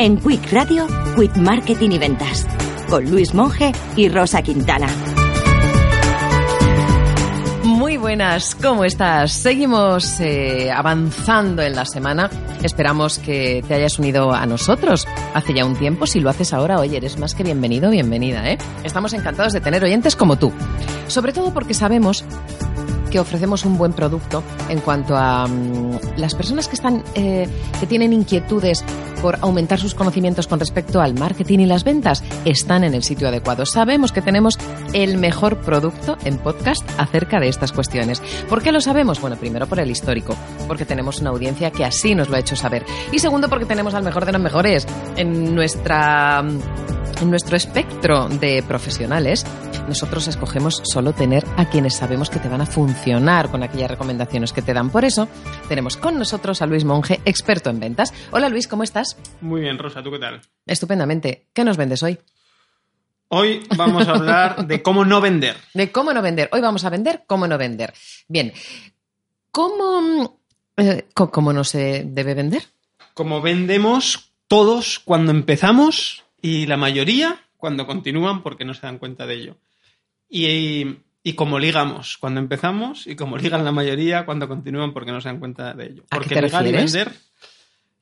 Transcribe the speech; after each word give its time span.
En 0.00 0.16
Quick 0.16 0.52
Radio, 0.52 0.86
Quick 1.16 1.36
Marketing 1.38 1.90
y 1.90 1.98
Ventas, 1.98 2.46
con 2.88 3.10
Luis 3.10 3.34
Monge 3.34 3.72
y 3.96 4.08
Rosa 4.08 4.42
Quintana. 4.42 4.86
Muy 7.64 7.96
buenas, 7.96 8.54
¿cómo 8.54 8.84
estás? 8.84 9.32
Seguimos 9.32 10.20
eh, 10.20 10.70
avanzando 10.70 11.62
en 11.62 11.74
la 11.74 11.84
semana. 11.84 12.30
Esperamos 12.62 13.18
que 13.18 13.64
te 13.66 13.74
hayas 13.74 13.98
unido 13.98 14.32
a 14.32 14.46
nosotros 14.46 15.04
hace 15.34 15.52
ya 15.52 15.64
un 15.64 15.74
tiempo. 15.74 16.06
Si 16.06 16.20
lo 16.20 16.30
haces 16.30 16.52
ahora, 16.52 16.78
oye, 16.78 16.98
eres 16.98 17.18
más 17.18 17.34
que 17.34 17.42
bienvenido, 17.42 17.90
bienvenida, 17.90 18.48
¿eh? 18.48 18.56
Estamos 18.84 19.12
encantados 19.14 19.52
de 19.52 19.60
tener 19.60 19.82
oyentes 19.82 20.14
como 20.14 20.38
tú. 20.38 20.52
Sobre 21.08 21.32
todo 21.32 21.52
porque 21.52 21.74
sabemos 21.74 22.24
que 23.08 23.20
ofrecemos 23.20 23.64
un 23.64 23.78
buen 23.78 23.92
producto 23.92 24.42
en 24.68 24.80
cuanto 24.80 25.16
a 25.16 25.46
mm, 25.46 25.98
las 26.16 26.34
personas 26.34 26.68
que 26.68 26.74
están 26.74 27.02
eh, 27.14 27.48
que 27.80 27.86
tienen 27.86 28.12
inquietudes 28.12 28.84
por 29.22 29.38
aumentar 29.40 29.78
sus 29.80 29.94
conocimientos 29.94 30.46
con 30.46 30.60
respecto 30.60 31.00
al 31.00 31.14
marketing 31.14 31.60
y 31.60 31.66
las 31.66 31.84
ventas 31.84 32.22
están 32.44 32.84
en 32.84 32.94
el 32.94 33.02
sitio 33.02 33.28
adecuado. 33.28 33.66
Sabemos 33.66 34.12
que 34.12 34.22
tenemos 34.22 34.58
el 34.92 35.18
mejor 35.18 35.58
producto 35.60 36.16
en 36.24 36.38
podcast 36.38 36.88
acerca 36.98 37.40
de 37.40 37.48
estas 37.48 37.72
cuestiones. 37.72 38.22
¿Por 38.48 38.62
qué 38.62 38.72
lo 38.72 38.80
sabemos? 38.80 39.20
Bueno, 39.20 39.36
primero 39.36 39.66
por 39.66 39.80
el 39.80 39.90
histórico, 39.90 40.36
porque 40.66 40.84
tenemos 40.84 41.20
una 41.20 41.30
audiencia 41.30 41.70
que 41.70 41.84
así 41.84 42.14
nos 42.14 42.28
lo 42.28 42.36
ha 42.36 42.40
hecho 42.40 42.56
saber. 42.56 42.84
Y 43.12 43.18
segundo 43.18 43.48
porque 43.48 43.66
tenemos 43.66 43.94
al 43.94 44.04
mejor 44.04 44.24
de 44.24 44.32
los 44.32 44.40
mejores 44.40 44.86
en 45.16 45.54
nuestra 45.54 46.44
en 47.20 47.30
nuestro 47.30 47.56
espectro 47.56 48.28
de 48.28 48.62
profesionales, 48.62 49.44
nosotros 49.88 50.28
escogemos 50.28 50.82
solo 50.84 51.12
tener 51.12 51.44
a 51.56 51.68
quienes 51.68 51.96
sabemos 51.96 52.30
que 52.30 52.38
te 52.38 52.48
van 52.48 52.60
a 52.60 52.66
funcionar 52.66 53.50
con 53.50 53.62
aquellas 53.62 53.90
recomendaciones 53.90 54.52
que 54.52 54.62
te 54.62 54.72
dan. 54.72 54.90
Por 54.90 55.04
eso, 55.04 55.28
tenemos 55.68 55.96
con 55.96 56.18
nosotros 56.18 56.62
a 56.62 56.66
Luis 56.66 56.84
Monge, 56.84 57.20
experto 57.24 57.70
en 57.70 57.80
ventas. 57.80 58.12
Hola 58.30 58.48
Luis, 58.48 58.68
¿cómo 58.68 58.82
estás? 58.82 59.16
Muy 59.40 59.62
bien, 59.62 59.78
Rosa, 59.78 60.02
¿tú 60.02 60.10
qué 60.10 60.18
tal? 60.18 60.40
Estupendamente. 60.66 61.46
¿Qué 61.52 61.64
nos 61.64 61.76
vendes 61.76 62.02
hoy? 62.02 62.18
Hoy 63.28 63.62
vamos 63.76 64.06
a 64.08 64.12
hablar 64.12 64.66
de 64.66 64.82
cómo 64.82 65.04
no 65.04 65.20
vender. 65.20 65.56
De 65.74 65.90
cómo 65.90 66.12
no 66.12 66.22
vender. 66.22 66.48
Hoy 66.52 66.60
vamos 66.60 66.84
a 66.84 66.90
vender 66.90 67.24
cómo 67.26 67.46
no 67.46 67.58
vender. 67.58 67.92
Bien. 68.28 68.52
¿Cómo, 69.50 70.40
eh, 70.76 71.06
cómo 71.14 71.52
no 71.52 71.64
se 71.64 72.04
debe 72.06 72.34
vender? 72.34 72.62
Como 73.14 73.40
vendemos 73.42 74.32
todos 74.46 74.98
cuando 75.00 75.32
empezamos 75.32 76.24
y 76.40 76.66
la 76.66 76.76
mayoría 76.76 77.38
cuando 77.56 77.86
continúan 77.86 78.42
porque 78.42 78.64
no 78.64 78.74
se 78.74 78.82
dan 78.82 78.98
cuenta 78.98 79.26
de 79.26 79.34
ello. 79.34 79.56
Y, 80.28 80.98
y 81.22 81.32
como 81.34 81.58
ligamos 81.58 82.18
cuando 82.18 82.40
empezamos 82.40 83.06
y 83.06 83.16
como 83.16 83.36
ligan 83.38 83.64
la 83.64 83.72
mayoría 83.72 84.24
cuando 84.24 84.48
continúan 84.48 84.92
porque 84.92 85.12
no 85.12 85.20
se 85.20 85.28
dan 85.28 85.38
cuenta 85.38 85.74
de 85.74 85.86
ello. 85.86 86.02
¿A 86.10 86.16
qué 86.16 86.20
Porque 86.20 86.34
te 86.34 86.42
ligar 86.42 86.66
y 86.66 86.72
vender. 86.72 87.12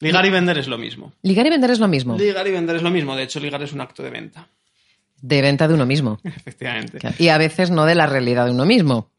Ligar 0.01 0.27
y 0.27 0.31
vender 0.31 0.59
es 0.59 0.69
lo 0.69 0.77
mismo. 0.77 1.13
Ligar 1.23 1.47
y 1.47 1.51
vender 1.51 1.71
es 1.71 1.79
lo 1.79 1.89
mismo. 1.89 2.19
Ligar 2.19 2.47
y 2.47 2.51
vender 2.51 2.77
es 2.77 2.83
lo 2.83 2.91
mismo. 2.91 3.17
De 3.17 3.23
hecho, 3.23 3.41
ligar 3.41 3.63
es 3.63 3.73
un 3.73 3.81
acto 3.81 4.03
de 4.03 4.11
venta. 4.11 4.49
De 5.23 5.41
venta 5.41 5.67
de 5.67 5.75
uno 5.75 5.87
mismo. 5.87 6.21
Efectivamente. 6.25 6.99
Y 7.19 7.29
a 7.29 7.39
veces 7.39 7.71
no 7.71 7.87
de 7.87 7.95
la 7.95 8.07
realidad 8.07 8.45
de 8.45 8.51
uno 8.51 8.67
mismo. 8.67 9.11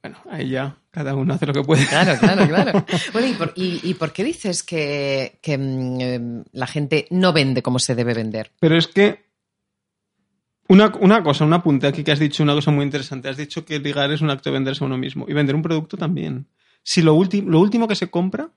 Bueno, 0.00 0.18
ahí 0.30 0.48
ya 0.48 0.76
cada 0.98 1.14
uno 1.14 1.32
hace 1.34 1.46
lo 1.46 1.52
que 1.52 1.62
puede. 1.62 1.86
Claro, 1.86 2.18
claro, 2.18 2.46
claro. 2.48 2.84
Bueno, 3.12 3.28
¿y 3.28 3.32
por, 3.34 3.52
y- 3.54 3.80
y 3.84 3.94
por 3.94 4.12
qué 4.12 4.24
dices 4.24 4.62
que, 4.64 5.38
que, 5.40 5.56
mm, 5.56 6.00
eh, 6.00 6.44
la 6.52 6.66
gente 6.66 7.06
no 7.10 7.32
vende 7.32 7.62
como 7.62 7.78
se 7.78 7.94
debe 7.94 8.14
vender? 8.14 8.50
Pero 8.58 8.76
es 8.76 8.88
que 8.88 9.26
una, 10.68 10.92
una 11.00 11.22
cosa, 11.22 11.44
un 11.44 11.52
apunte 11.54 11.86
aquí 11.86 12.02
que 12.04 12.12
has 12.12 12.18
dicho, 12.18 12.42
una 12.42 12.54
cosa 12.54 12.70
muy 12.70 12.84
interesante. 12.84 13.28
Has 13.28 13.36
dicho 13.36 13.64
que 13.64 13.78
ligar 13.78 14.10
es 14.12 14.20
un 14.20 14.30
acto 14.30 14.50
de 14.50 14.54
venderse 14.54 14.82
a 14.84 14.86
uno 14.86 14.98
mismo 14.98 15.24
y 15.28 15.32
vender 15.32 15.54
un 15.54 15.62
producto 15.62 15.96
también. 15.96 16.46
Si 16.90 17.02
lo, 17.02 17.12
lo 17.12 17.60
último 17.60 17.86
que 17.86 17.94
se 17.94 18.08
compra, 18.08 18.48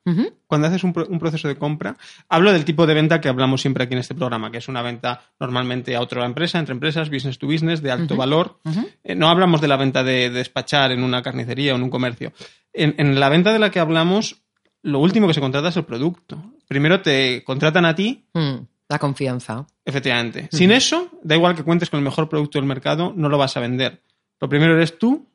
cuando 0.47 0.67
haces 0.67 0.85
un, 0.85 0.93
pro- 0.93 1.05
un 1.09 1.19
proceso 1.19 1.49
de 1.49 1.57
compra, 1.57 1.97
hablo 2.29 2.53
del 2.53 2.63
tipo 2.63 2.87
de 2.87 2.93
venta 2.93 3.19
que 3.19 3.27
hablamos 3.27 3.59
siempre 3.59 3.83
aquí 3.83 3.93
en 3.93 3.99
este 3.99 4.15
programa, 4.15 4.49
que 4.51 4.59
es 4.59 4.69
una 4.69 4.81
venta 4.81 5.19
normalmente 5.37 5.97
a 5.97 6.01
otra 6.01 6.25
empresa, 6.25 6.57
entre 6.57 6.71
empresas, 6.73 7.09
business 7.09 7.37
to 7.37 7.47
business, 7.47 7.81
de 7.81 7.91
alto 7.91 8.15
valor. 8.15 8.59
Eh, 9.03 9.15
no 9.15 9.27
hablamos 9.27 9.59
de 9.59 9.67
la 9.67 9.75
venta 9.75 10.01
de, 10.05 10.29
de 10.29 10.37
despachar 10.37 10.93
en 10.93 11.03
una 11.03 11.21
carnicería 11.21 11.73
o 11.73 11.75
en 11.75 11.83
un 11.83 11.89
comercio. 11.89 12.31
En, 12.71 12.95
en 12.97 13.19
la 13.19 13.27
venta 13.27 13.51
de 13.51 13.59
la 13.59 13.69
que 13.69 13.81
hablamos, 13.81 14.41
lo 14.81 14.99
último 14.99 15.27
que 15.27 15.33
se 15.33 15.41
contrata 15.41 15.67
es 15.67 15.75
el 15.75 15.83
producto. 15.83 16.41
Primero 16.69 17.01
te 17.01 17.43
contratan 17.43 17.83
a 17.83 17.93
ti 17.95 18.23
Mm, 18.33 18.55
la 18.87 18.97
confianza. 18.97 19.67
Efectivamente. 19.83 20.47
Sin 20.53 20.71
eso, 20.71 21.09
da 21.21 21.35
igual 21.35 21.53
que 21.55 21.63
cuentes 21.63 21.89
con 21.89 21.97
el 21.97 22.05
mejor 22.05 22.29
producto 22.29 22.57
del 22.59 22.65
mercado, 22.65 23.11
no 23.13 23.27
lo 23.27 23.37
vas 23.37 23.57
a 23.57 23.59
vender. 23.59 24.01
Lo 24.39 24.47
primero 24.47 24.73
eres 24.75 24.97
tú, 24.97 25.27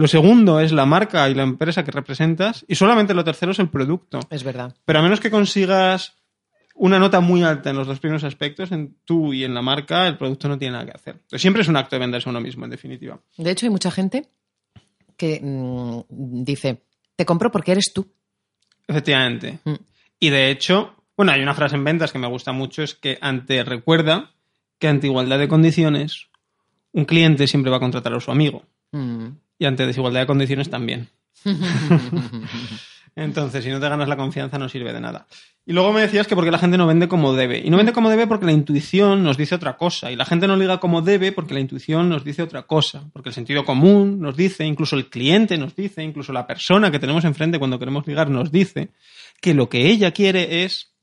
lo 0.00 0.08
segundo 0.08 0.60
es 0.60 0.72
la 0.72 0.86
marca 0.86 1.28
y 1.28 1.34
la 1.34 1.42
empresa 1.42 1.84
que 1.84 1.90
representas, 1.90 2.64
y 2.66 2.74
solamente 2.74 3.12
lo 3.12 3.22
tercero 3.22 3.52
es 3.52 3.58
el 3.58 3.68
producto. 3.68 4.20
Es 4.30 4.42
verdad. 4.44 4.74
Pero 4.86 4.98
a 4.98 5.02
menos 5.02 5.20
que 5.20 5.30
consigas 5.30 6.16
una 6.74 6.98
nota 6.98 7.20
muy 7.20 7.42
alta 7.42 7.68
en 7.68 7.76
los 7.76 7.86
dos 7.86 8.00
primeros 8.00 8.24
aspectos, 8.24 8.72
en 8.72 8.96
tú 9.04 9.34
y 9.34 9.44
en 9.44 9.52
la 9.52 9.60
marca, 9.60 10.06
el 10.06 10.16
producto 10.16 10.48
no 10.48 10.58
tiene 10.58 10.72
nada 10.72 10.86
que 10.86 10.92
hacer. 10.92 11.14
Entonces, 11.16 11.42
siempre 11.42 11.60
es 11.60 11.68
un 11.68 11.76
acto 11.76 11.96
de 11.96 12.00
venderse 12.00 12.30
a 12.30 12.30
uno 12.30 12.40
mismo, 12.40 12.64
en 12.64 12.70
definitiva. 12.70 13.20
De 13.36 13.50
hecho, 13.50 13.66
hay 13.66 13.70
mucha 13.70 13.90
gente 13.90 14.30
que 15.18 15.38
mm, 15.42 16.44
dice, 16.44 16.82
te 17.14 17.26
compro 17.26 17.52
porque 17.52 17.72
eres 17.72 17.92
tú. 17.92 18.10
Efectivamente. 18.88 19.58
Mm. 19.64 19.74
Y 20.18 20.30
de 20.30 20.50
hecho, 20.50 20.94
bueno, 21.14 21.32
hay 21.32 21.42
una 21.42 21.52
frase 21.52 21.76
en 21.76 21.84
ventas 21.84 22.10
que 22.10 22.18
me 22.18 22.26
gusta 22.26 22.52
mucho, 22.52 22.82
es 22.82 22.94
que 22.94 23.18
ante 23.20 23.62
recuerda 23.64 24.30
que 24.78 24.88
ante 24.88 25.08
igualdad 25.08 25.38
de 25.38 25.48
condiciones, 25.48 26.28
un 26.92 27.04
cliente 27.04 27.46
siempre 27.46 27.70
va 27.70 27.76
a 27.76 27.80
contratar 27.80 28.14
a 28.14 28.20
su 28.20 28.30
amigo. 28.30 28.62
Mm. 28.92 29.28
Y 29.60 29.66
ante 29.66 29.86
desigualdad 29.86 30.20
de 30.20 30.26
condiciones 30.26 30.70
también. 30.70 31.10
Entonces, 33.14 33.62
si 33.62 33.68
no 33.68 33.78
te 33.78 33.88
ganas 33.90 34.08
la 34.08 34.16
confianza, 34.16 34.58
no 34.58 34.70
sirve 34.70 34.94
de 34.94 35.00
nada. 35.02 35.26
Y 35.66 35.74
luego 35.74 35.92
me 35.92 36.00
decías 36.00 36.26
que 36.26 36.34
porque 36.34 36.50
la 36.50 36.56
gente 36.58 36.78
no 36.78 36.86
vende 36.86 37.08
como 37.08 37.34
debe. 37.34 37.58
Y 37.58 37.68
no 37.68 37.76
vende 37.76 37.92
como 37.92 38.08
debe 38.08 38.26
porque 38.26 38.46
la 38.46 38.52
intuición 38.52 39.22
nos 39.22 39.36
dice 39.36 39.54
otra 39.54 39.76
cosa. 39.76 40.10
Y 40.10 40.16
la 40.16 40.24
gente 40.24 40.46
no 40.46 40.56
liga 40.56 40.80
como 40.80 41.02
debe 41.02 41.30
porque 41.30 41.52
la 41.52 41.60
intuición 41.60 42.08
nos 42.08 42.24
dice 42.24 42.42
otra 42.42 42.62
cosa. 42.62 43.10
Porque 43.12 43.28
el 43.28 43.34
sentido 43.34 43.66
común 43.66 44.18
nos 44.18 44.34
dice, 44.34 44.64
incluso 44.64 44.96
el 44.96 45.10
cliente 45.10 45.58
nos 45.58 45.76
dice, 45.76 46.02
incluso 46.02 46.32
la 46.32 46.46
persona 46.46 46.90
que 46.90 46.98
tenemos 46.98 47.26
enfrente 47.26 47.58
cuando 47.58 47.78
queremos 47.78 48.06
ligar 48.06 48.30
nos 48.30 48.50
dice 48.50 48.88
que 49.42 49.52
lo 49.52 49.68
que 49.68 49.90
ella 49.90 50.12
quiere 50.12 50.64
es 50.64 50.94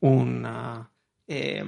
una 0.00 0.90
eh, 1.26 1.64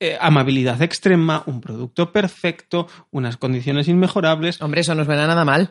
eh, 0.00 0.16
amabilidad 0.20 0.80
extrema, 0.82 1.42
un 1.46 1.60
producto 1.60 2.12
perfecto, 2.12 2.86
unas 3.10 3.36
condiciones 3.36 3.88
inmejorables. 3.88 4.60
Hombre, 4.60 4.80
eso 4.82 4.94
no 4.94 5.04
suena 5.04 5.26
nada 5.26 5.44
mal. 5.44 5.70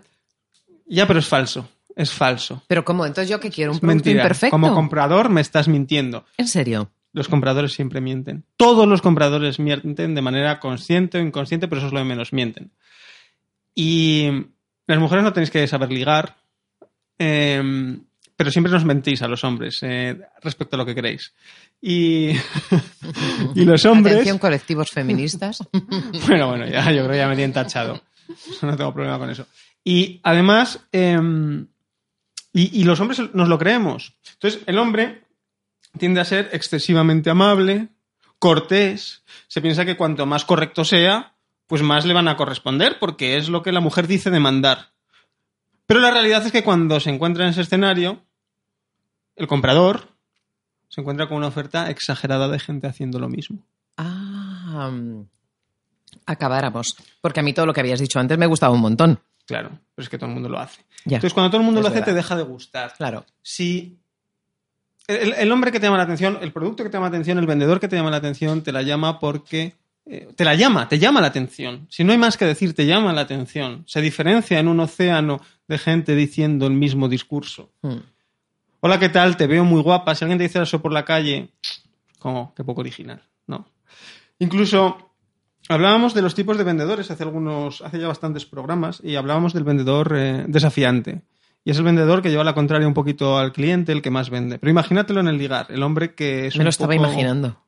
Ya, 0.88 1.08
pero 1.08 1.20
es 1.20 1.28
falso. 1.28 1.70
Es 1.96 2.12
falso. 2.12 2.62
Pero 2.68 2.84
¿cómo? 2.84 3.06
Entonces 3.06 3.30
yo 3.30 3.40
que 3.40 3.50
quiero 3.50 3.72
un 3.72 3.76
Es 3.78 3.82
producto 3.82 3.96
mentira. 4.06 4.24
imperfecto. 4.24 4.52
Como 4.52 4.74
comprador 4.74 5.30
me 5.30 5.42
estás 5.42 5.68
mintiendo. 5.68 6.26
¿En 6.38 6.48
serio? 6.48 6.92
Los 7.14 7.30
compradores 7.30 7.72
siempre 7.74 8.02
mienten. 8.02 8.44
Todos 8.58 8.86
los 8.88 9.02
compradores 9.02 9.60
mienten 9.60 10.14
de 10.16 10.22
manera 10.22 10.60
consciente 10.60 11.18
o 11.18 11.22
inconsciente, 11.22 11.68
pero 11.70 11.80
eso 11.80 11.88
es 11.88 11.94
lo 11.94 12.00
de 12.00 12.06
menos, 12.06 12.34
mienten. 12.34 12.72
Y 13.74 14.30
las 14.88 15.00
mujeres 15.00 15.24
no 15.24 15.32
tenéis 15.34 15.52
que 15.52 15.66
saber 15.68 15.92
ligar, 15.92 16.36
eh, 17.18 17.98
pero 18.36 18.52
siempre 18.52 18.72
nos 18.72 18.86
mentís 18.86 19.22
a 19.22 19.28
los 19.28 19.44
hombres 19.44 19.80
eh, 19.82 20.20
respecto 20.42 20.76
a 20.76 20.80
lo 20.80 20.86
que 20.86 20.96
queréis. 20.96 21.34
Y, 21.82 22.32
y 23.56 23.66
los 23.66 23.86
hombres... 23.86 24.16
Atención, 24.16 24.40
colectivos 24.40 24.90
feministas. 24.92 25.60
Bueno, 26.28 26.50
bueno, 26.50 26.68
ya, 26.68 26.92
yo 26.92 27.04
creo 27.04 27.12
que 27.12 27.18
ya 27.18 27.28
me 27.28 27.36
tienen 27.36 27.54
tachado. 27.54 28.02
No 28.62 28.76
tengo 28.76 28.94
problema 28.94 29.20
con 29.20 29.30
eso. 29.30 29.48
Y 29.84 30.20
además, 30.24 30.80
eh, 30.92 31.18
y, 32.54 32.82
y 32.82 32.84
los 32.84 33.00
hombres 33.00 33.22
nos 33.34 33.48
lo 33.48 33.60
creemos. 33.60 34.14
Entonces, 34.34 34.62
el 34.66 34.80
hombre 34.80 35.24
tiende 35.98 36.22
a 36.22 36.26
ser 36.26 36.50
excesivamente 36.52 37.30
amable, 37.30 37.90
cortés. 38.40 39.24
Se 39.48 39.62
piensa 39.62 39.86
que 39.86 39.98
cuanto 39.98 40.26
más 40.26 40.46
correcto 40.46 40.84
sea, 40.84 41.36
pues 41.68 41.82
más 41.82 42.06
le 42.06 42.14
van 42.14 42.28
a 42.28 42.36
corresponder, 42.38 42.98
porque 43.00 43.38
es 43.38 43.50
lo 43.50 43.64
que 43.64 43.72
la 43.72 43.80
mujer 43.80 44.08
dice 44.08 44.30
demandar. 44.30 44.95
Pero 45.86 46.00
la 46.00 46.12
realidad 46.12 46.46
es 46.46 46.52
que 46.52 46.64
cuando 46.64 47.00
se 47.00 47.10
encuentra 47.10 47.44
en 47.44 47.52
ese 47.52 47.62
escenario, 47.62 48.22
el 49.36 49.48
comprador 49.48 50.08
se 50.90 51.02
encuentra 51.02 51.28
con 51.28 51.38
una 51.38 51.48
oferta 51.48 51.90
exagerada 51.90 52.48
de 52.48 52.60
gente 52.60 52.88
haciendo 52.88 53.20
lo 53.20 53.30
mismo. 53.30 53.60
Ah, 53.98 54.90
mm, 54.92 55.22
acabáramos. 56.26 56.96
Porque 57.22 57.40
a 57.40 57.44
mí 57.44 57.54
todo 57.54 57.66
lo 57.66 57.74
que 57.74 57.82
habías 57.82 58.00
dicho 58.00 58.20
antes 58.20 58.38
me 58.38 58.46
gustaba 58.46 58.74
un 58.74 58.82
montón. 58.82 59.20
Claro, 59.46 59.70
pero 59.94 60.04
es 60.04 60.10
que 60.10 60.18
todo 60.18 60.28
el 60.30 60.34
mundo 60.34 60.50
lo 60.50 60.60
hace. 60.60 60.82
Ya. 61.06 61.18
Entonces, 61.18 61.34
cuando 61.34 61.52
todo 61.52 61.62
el 61.62 61.66
mundo 61.66 61.80
Es 61.82 61.84
lo 61.84 61.88
hace, 61.90 62.00
verdad. 62.00 62.12
te 62.14 62.16
deja 62.16 62.36
de 62.36 62.44
gustar. 62.44 62.94
Claro. 62.98 63.26
Si 63.44 64.00
el, 65.08 65.34
el 65.34 65.52
hombre 65.52 65.72
que 65.72 65.80
te 65.80 65.86
llama 65.86 65.98
la 65.98 66.04
atención, 66.04 66.40
el 66.42 66.52
producto 66.52 66.84
que 66.84 66.90
te 66.90 66.94
llama 66.98 67.06
la 67.08 67.16
atención, 67.16 67.38
el 67.38 67.46
vendedor 67.46 67.80
que 67.80 67.88
te 67.88 67.96
llama 67.96 68.10
la 68.10 68.18
atención, 68.18 68.64
te 68.64 68.72
la 68.72 68.82
llama 68.82 69.20
porque 69.20 69.76
eh, 70.08 70.30
te 70.36 70.46
la 70.46 70.56
llama, 70.56 70.88
te 70.90 70.98
llama 70.98 71.22
la 71.22 71.28
atención. 71.28 71.86
Si 71.92 72.04
no 72.04 72.12
hay 72.12 72.18
más 72.18 72.38
que 72.38 72.46
decir, 72.46 72.74
te 72.74 72.88
llama 72.88 73.14
la 73.14 73.22
atención. 73.22 73.84
Se 73.86 74.02
diferencia 74.02 74.58
en 74.60 74.68
un 74.68 74.80
océano 74.80 75.42
de 75.68 75.78
gente 75.78 76.16
diciendo 76.16 76.68
el 76.68 76.74
mismo 76.74 77.10
discurso. 77.10 77.72
Mm. 77.82 77.96
Hola, 78.82 79.00
¿qué 79.00 79.10
tal? 79.10 79.36
Te 79.38 79.48
veo 79.48 79.64
muy 79.66 79.82
guapa. 79.82 80.14
Si 80.16 80.24
alguien 80.24 80.38
te 80.38 80.44
dice 80.44 80.62
eso 80.62 80.82
por 80.82 80.92
la 80.92 81.06
calle, 81.06 81.50
como, 82.20 82.54
qué 82.56 82.64
poco 82.64 82.82
original, 82.82 83.24
¿no? 83.48 83.68
Incluso 84.40 85.12
hablábamos 85.70 86.14
de 86.14 86.22
los 86.22 86.36
tipos 86.36 86.58
de 86.58 86.64
vendedores 86.64 87.10
hace 87.10 87.24
algunos, 87.24 87.82
hace 87.82 88.00
ya 88.00 88.08
bastantes 88.08 88.46
programas 88.46 89.02
y 89.04 89.16
hablábamos 89.16 89.54
del 89.54 89.64
vendedor 89.64 90.14
eh, 90.16 90.46
desafiante. 90.48 91.22
Y 91.64 91.72
es 91.72 91.78
el 91.78 91.84
vendedor 91.84 92.22
que 92.22 92.30
lleva 92.30 92.44
la 92.44 92.54
contraria 92.54 92.88
un 92.88 92.94
poquito 92.94 93.40
al 93.40 93.52
cliente, 93.52 93.92
el 93.92 94.04
que 94.04 94.12
más 94.12 94.30
vende. 94.30 94.60
Pero 94.60 94.70
imagínatelo 94.70 95.20
en 95.22 95.28
el 95.30 95.38
ligar, 95.40 95.66
el 95.70 95.82
hombre 95.82 96.14
que 96.14 96.46
es 96.48 96.56
Me 96.56 96.60
un 96.60 96.66
lo 96.66 96.70
estaba 96.70 96.94
poco- 96.94 97.08
imaginando. 97.08 97.60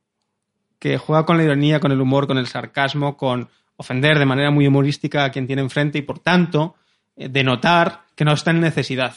que 0.78 1.00
juega 1.00 1.26
con 1.26 1.38
la 1.38 1.44
ironía, 1.44 1.80
con 1.80 1.92
el 1.92 2.00
humor, 2.00 2.28
con 2.28 2.38
el 2.38 2.46
sarcasmo, 2.46 3.18
con 3.18 3.50
ofender 3.76 4.20
de 4.20 4.26
manera 4.26 4.52
muy 4.52 4.68
humorística 4.68 5.24
a 5.24 5.32
quien 5.32 5.48
tiene 5.48 5.64
enfrente 5.64 5.98
y, 5.98 6.04
por 6.04 6.20
tanto, 6.20 6.76
eh, 7.18 7.28
denotar 7.30 8.06
que 8.16 8.24
no 8.26 8.34
está 8.34 8.52
en 8.52 8.62
necesidad. 8.62 9.16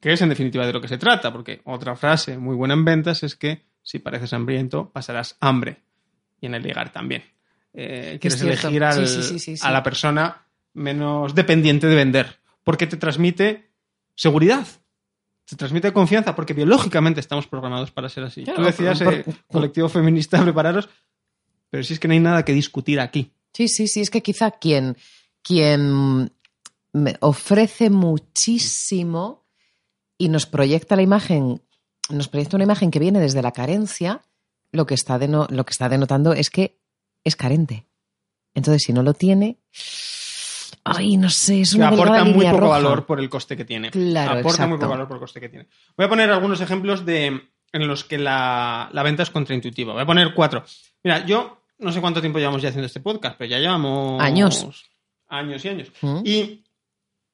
Que 0.00 0.12
es, 0.12 0.20
en 0.22 0.28
definitiva, 0.28 0.66
de 0.66 0.72
lo 0.72 0.80
que 0.80 0.88
se 0.88 0.98
trata, 0.98 1.32
porque 1.32 1.60
otra 1.64 1.94
frase 1.96 2.36
muy 2.38 2.54
buena 2.56 2.74
en 2.74 2.84
ventas 2.84 3.22
es 3.22 3.36
que 3.36 3.62
si 3.82 3.98
pareces 3.98 4.32
hambriento, 4.32 4.90
pasarás 4.90 5.36
hambre. 5.40 5.78
Y 6.40 6.46
en 6.46 6.54
el 6.54 6.62
ligar 6.62 6.92
también. 6.92 7.22
Eh, 7.72 8.18
quieres 8.20 8.40
elegir 8.42 8.82
al- 8.84 9.06
Sí, 9.06 9.14
sí, 9.14 9.22
sí, 9.22 9.38
sí, 9.38 9.56
sí. 9.56 9.66
a 9.66 9.70
la 9.70 9.82
persona 9.82 10.42
menos 10.74 11.34
dependiente 11.34 11.86
de 11.86 11.94
vender, 11.94 12.38
porque 12.64 12.86
te 12.86 12.96
transmite 12.96 13.70
seguridad. 14.14 14.66
Te 15.44 15.56
transmite 15.56 15.92
confianza, 15.92 16.34
porque 16.34 16.52
biológicamente 16.54 17.20
estamos 17.20 17.46
programados 17.46 17.90
para 17.90 18.08
ser 18.08 18.24
así. 18.24 18.42
Claro, 18.44 18.58
Tú 18.60 18.64
decías, 18.66 19.00
por- 19.02 19.14
eh, 19.14 19.22
por- 19.24 19.34
colectivo 19.46 19.88
feminista, 19.88 20.40
prepararos, 20.42 20.88
pero 21.70 21.82
si 21.84 21.92
es 21.94 22.00
que 22.00 22.08
no 22.08 22.14
hay 22.14 22.20
nada 22.20 22.44
que 22.44 22.52
discutir 22.52 22.98
aquí. 23.00 23.32
Sí, 23.52 23.68
sí, 23.68 23.86
sí, 23.86 24.00
es 24.00 24.10
que 24.10 24.22
quizá 24.22 24.50
quien, 24.50 24.96
quien 25.42 26.32
me 26.92 27.16
ofrece 27.20 27.90
muchísimo 27.90 29.44
y 30.18 30.28
nos 30.28 30.46
proyecta 30.46 30.96
la 30.96 31.02
imagen, 31.02 31.62
nos 32.10 32.28
proyecta 32.28 32.56
una 32.56 32.64
imagen 32.64 32.90
que 32.90 32.98
viene 32.98 33.20
desde 33.20 33.42
la 33.42 33.52
carencia, 33.52 34.22
lo 34.72 34.86
que 34.86 34.94
está, 34.94 35.18
deno- 35.18 35.48
lo 35.50 35.64
que 35.64 35.70
está 35.70 35.88
denotando 35.88 36.32
es 36.32 36.50
que 36.50 36.78
es 37.24 37.36
carente. 37.36 37.86
Entonces, 38.54 38.82
si 38.86 38.92
no 38.92 39.02
lo 39.02 39.14
tiene, 39.14 39.58
ay, 40.84 41.16
no 41.16 41.30
sé, 41.30 41.62
es 41.62 41.70
Que 41.72 41.76
una 41.78 41.88
aporta 41.88 42.24
muy 42.24 42.44
poco 42.46 42.56
roja. 42.60 42.70
valor 42.72 43.06
por 43.06 43.20
el 43.20 43.28
coste 43.30 43.56
que 43.56 43.64
tiene. 43.64 43.90
Claro, 43.90 44.40
aporta 44.40 44.66
muy 44.66 44.78
poco 44.78 44.90
valor 44.90 45.08
por 45.08 45.16
el 45.16 45.20
coste 45.20 45.40
que 45.40 45.48
tiene. 45.48 45.68
Voy 45.96 46.06
a 46.06 46.08
poner 46.08 46.30
algunos 46.30 46.60
ejemplos 46.60 47.04
de 47.06 47.48
en 47.74 47.88
los 47.88 48.04
que 48.04 48.18
la, 48.18 48.90
la 48.92 49.02
venta 49.02 49.22
es 49.22 49.30
contraintuitiva. 49.30 49.94
Voy 49.94 50.02
a 50.02 50.06
poner 50.06 50.34
cuatro. 50.34 50.62
Mira, 51.02 51.24
yo 51.24 51.62
no 51.78 51.90
sé 51.90 52.00
cuánto 52.02 52.20
tiempo 52.20 52.38
llevamos 52.38 52.60
ya 52.60 52.68
haciendo 52.68 52.86
este 52.86 53.00
podcast, 53.00 53.36
pero 53.38 53.50
ya 53.50 53.58
llevamos 53.58 54.20
Años. 54.20 54.66
Años 55.28 55.64
y 55.64 55.68
años. 55.68 55.88
¿Mm? 56.02 56.20
Y 56.24 56.61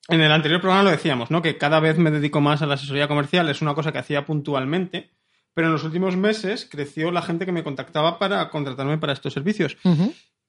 en 0.08 0.20
el 0.20 0.32
anterior 0.32 0.60
programa 0.60 0.84
lo 0.84 0.90
decíamos, 0.90 1.31
¿no? 1.31 1.43
Que 1.43 1.58
cada 1.58 1.81
vez 1.81 1.99
me 1.99 2.10
dedico 2.10 2.40
más 2.40 2.62
a 2.62 2.66
la 2.66 2.75
asesoría 2.75 3.08
comercial. 3.08 3.49
Es 3.49 3.62
una 3.62 3.75
cosa 3.75 3.93
que 3.93 3.99
hacía 3.99 4.25
puntualmente. 4.25 5.10
Pero 5.55 5.69
en 5.69 5.72
los 5.72 5.84
últimos 5.84 6.16
meses 6.16 6.69
creció 6.70 7.10
la 7.10 7.22
gente 7.22 7.44
que 7.44 7.52
me 7.52 7.64
contactaba 7.64 8.19
para 8.19 8.49
contratarme 8.50 8.99
para 8.99 9.12
estos 9.12 9.32
servicios. 9.32 9.76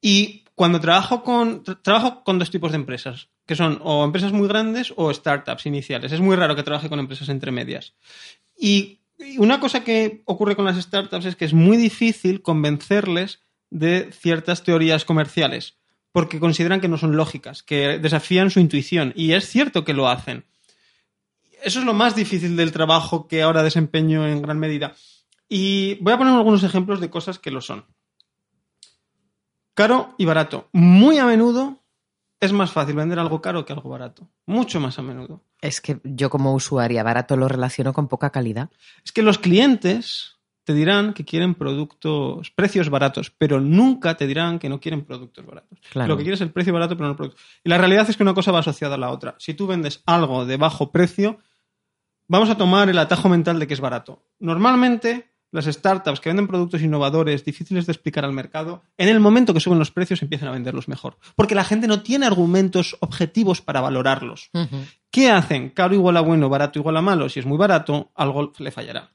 Y 0.02 0.46
cuando 0.56 0.80
trabajo 0.80 1.24
con, 1.24 1.64
tra- 1.64 1.82
trabajo 1.82 2.24
con 2.24 2.40
dos 2.40 2.52
tipos 2.52 2.72
de 2.72 2.78
empresas, 2.78 3.30
que 3.46 3.56
son 3.56 3.80
o 3.84 4.06
empresas 4.06 4.32
muy 4.32 4.48
grandes 4.48 4.94
o 4.96 5.14
startups 5.14 5.66
iniciales. 5.66 6.12
Es 6.12 6.22
muy 6.22 6.36
raro 6.36 6.56
que 6.56 6.64
trabaje 6.64 6.90
con 6.90 7.00
empresas 7.00 7.30
entre 7.30 7.52
medias. 7.52 7.94
Y 8.58 9.00
y 9.22 9.38
una 9.38 9.60
cosa 9.60 9.84
que 9.84 10.22
ocurre 10.24 10.56
con 10.56 10.64
las 10.64 10.78
startups 10.82 11.26
es 11.26 11.36
que 11.36 11.44
es 11.44 11.54
muy 11.54 11.76
difícil 11.76 12.42
convencerles 12.42 13.42
de 13.70 14.12
ciertas 14.14 14.64
teorías 14.64 15.04
comerciales, 15.04 15.78
porque 16.12 16.40
consideran 16.40 16.82
que 16.82 16.88
no 16.88 16.98
son 16.98 17.16
lógicas, 17.16 17.64
que 17.64 18.00
desafían 18.00 18.50
su 18.50 18.60
intuición. 18.60 19.14
Y 19.16 19.34
es 19.34 19.48
cierto 19.48 19.84
que 19.84 19.94
lo 19.94 20.08
hacen. 20.08 20.46
Eso 21.64 21.80
es 21.80 21.86
lo 21.86 21.94
más 21.94 22.16
difícil 22.16 22.56
del 22.56 22.72
trabajo 22.72 23.28
que 23.28 23.42
ahora 23.42 23.64
desempeño 23.64 24.28
en 24.28 24.42
gran 24.42 24.60
medida. 24.60 24.96
Y 25.48 25.96
voy 26.02 26.14
a 26.14 26.18
poner 26.18 26.34
algunos 26.34 26.64
ejemplos 26.64 27.00
de 27.02 27.10
cosas 27.10 27.40
que 27.40 27.52
lo 27.52 27.62
son. 27.62 27.86
Caro 29.74 30.16
y 30.18 30.26
barato. 30.26 30.70
Muy 30.72 31.18
a 31.18 31.26
menudo 31.26 31.80
es 32.40 32.54
más 32.54 32.72
fácil 32.72 32.96
vender 32.96 33.20
algo 33.20 33.42
caro 33.42 33.66
que 33.66 33.74
algo 33.74 33.90
barato. 33.90 34.30
Mucho 34.46 34.80
más 34.80 34.98
a 34.98 35.02
menudo. 35.02 35.44
Es 35.62 35.82
que 35.82 36.00
yo 36.04 36.30
como 36.30 36.54
usuaria 36.54 37.04
barato 37.04 37.36
lo 37.36 37.50
relaciono 37.50 37.92
con 37.92 38.08
poca 38.08 38.30
calidad. 38.30 38.70
Es 39.04 39.12
que 39.12 39.22
los 39.22 39.40
clientes 39.40 40.39
te 40.70 40.76
dirán 40.76 41.14
que 41.14 41.26
quieren 41.26 41.56
productos, 41.56 42.52
precios 42.52 42.92
baratos, 42.92 43.32
pero 43.36 43.60
nunca 43.60 44.16
te 44.16 44.28
dirán 44.28 44.60
que 44.60 44.70
no 44.70 44.80
quieren 44.80 45.04
productos 45.04 45.44
baratos. 45.44 45.80
Claro. 45.92 46.10
Lo 46.10 46.16
que 46.16 46.22
quieres 46.22 46.42
es 46.42 46.46
el 46.46 46.52
precio 46.52 46.72
barato, 46.72 46.96
pero 46.96 47.06
no 47.06 47.14
el 47.14 47.18
producto. 47.18 47.42
Y 47.64 47.70
la 47.70 47.80
realidad 47.80 48.08
es 48.08 48.16
que 48.16 48.22
una 48.22 48.36
cosa 48.36 48.52
va 48.52 48.60
asociada 48.60 48.94
a 48.94 49.00
la 49.00 49.10
otra. 49.10 49.34
Si 49.40 49.56
tú 49.56 49.66
vendes 49.66 50.04
algo 50.06 50.46
de 50.46 50.58
bajo 50.58 50.92
precio, 50.92 51.40
vamos 52.28 52.52
a 52.52 52.58
tomar 52.58 52.88
el 52.88 53.00
atajo 53.00 53.30
mental 53.30 53.58
de 53.58 53.66
que 53.66 53.74
es 53.74 53.82
barato. 53.82 54.28
Normalmente, 54.38 55.32
las 55.50 55.66
startups 55.66 56.20
que 56.20 56.30
venden 56.30 56.48
productos 56.48 56.84
innovadores, 56.84 57.44
difíciles 57.44 57.88
de 57.88 57.94
explicar 57.94 58.24
al 58.24 58.34
mercado, 58.34 58.84
en 59.00 59.10
el 59.10 59.20
momento 59.20 59.56
que 59.56 59.62
suben 59.62 59.80
los 59.80 59.90
precios 59.90 60.22
empiezan 60.22 60.50
a 60.50 60.52
venderlos 60.52 60.88
mejor. 60.88 61.18
Porque 61.36 61.56
la 61.56 61.64
gente 61.64 61.88
no 61.88 62.04
tiene 62.04 62.28
argumentos 62.28 62.96
objetivos 63.00 63.64
para 63.64 63.82
valorarlos. 63.82 64.52
¿Qué 65.10 65.32
hacen? 65.32 65.72
Caro 65.72 65.96
igual 65.96 66.18
a 66.18 66.22
bueno, 66.22 66.48
barato 66.48 66.78
igual 66.78 66.98
a 66.98 67.02
malo. 67.02 67.28
Si 67.28 67.40
es 67.40 67.48
muy 67.48 67.58
barato, 67.58 68.12
algo 68.14 68.54
le 68.60 68.70
fallará. 68.70 69.10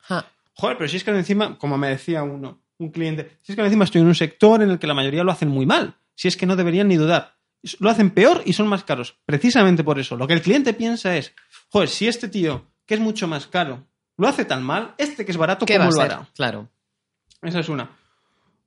Joder, 0.54 0.76
pero 0.78 0.88
si 0.88 0.96
es 0.96 1.04
que 1.04 1.10
encima, 1.10 1.58
como 1.58 1.76
me 1.78 1.88
decía 1.88 2.22
uno, 2.22 2.62
un 2.78 2.90
cliente, 2.90 3.38
si 3.42 3.52
es 3.52 3.56
que 3.56 3.62
encima 3.64 3.84
estoy 3.84 4.00
en 4.02 4.06
un 4.08 4.14
sector 4.14 4.62
en 4.62 4.70
el 4.70 4.78
que 4.78 4.86
la 4.86 4.94
mayoría 4.94 5.24
lo 5.24 5.32
hacen 5.32 5.48
muy 5.48 5.66
mal, 5.66 5.96
si 6.14 6.28
es 6.28 6.36
que 6.36 6.46
no 6.46 6.56
deberían 6.56 6.88
ni 6.88 6.96
dudar. 6.96 7.34
Lo 7.80 7.88
hacen 7.90 8.10
peor 8.10 8.42
y 8.44 8.52
son 8.52 8.66
más 8.68 8.84
caros. 8.84 9.16
Precisamente 9.24 9.82
por 9.84 9.98
eso. 9.98 10.16
Lo 10.16 10.26
que 10.26 10.34
el 10.34 10.42
cliente 10.42 10.74
piensa 10.74 11.16
es, 11.16 11.34
joder, 11.70 11.88
si 11.88 12.06
este 12.08 12.28
tío, 12.28 12.66
que 12.86 12.94
es 12.94 13.00
mucho 13.00 13.26
más 13.26 13.46
caro, 13.46 13.86
lo 14.16 14.28
hace 14.28 14.44
tan 14.44 14.62
mal, 14.62 14.94
este 14.98 15.24
que 15.24 15.32
es 15.32 15.36
barato, 15.38 15.64
¿Qué 15.66 15.78
va 15.78 15.86
¿cómo 15.88 15.98
a 16.00 16.02
lo 16.04 16.08
ser? 16.10 16.12
hará? 16.18 16.28
Claro. 16.34 16.68
Esa 17.42 17.60
es 17.60 17.68
una. 17.68 17.90